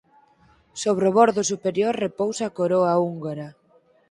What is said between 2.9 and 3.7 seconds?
húngara.